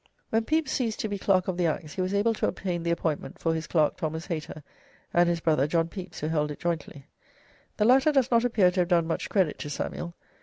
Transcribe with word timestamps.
When 0.31 0.45
Pepys 0.45 0.71
ceased 0.71 0.99
to 1.01 1.07
be 1.07 1.19
Clerk 1.19 1.47
of 1.47 1.57
the 1.57 1.67
Acts 1.67 1.93
he 1.93 2.01
was 2.01 2.11
able 2.15 2.33
to 2.33 2.47
obtain 2.47 2.81
the 2.81 2.89
appointment 2.89 3.37
for 3.37 3.53
his 3.53 3.67
clerk, 3.67 3.97
Thomas 3.97 4.25
Hayter, 4.25 4.63
and 5.13 5.29
his 5.29 5.41
brother, 5.41 5.67
John 5.67 5.89
Pepys, 5.89 6.21
who 6.21 6.27
held 6.27 6.49
it 6.49 6.59
jointly. 6.59 7.05
The 7.77 7.85
latter 7.85 8.11
does 8.11 8.31
not 8.31 8.43
appear 8.43 8.71
to 8.71 8.79
have 8.79 8.87
done 8.89 9.05
much 9.05 9.29
credit 9.29 9.59
to 9.59 9.69
Samuel. 9.69 10.15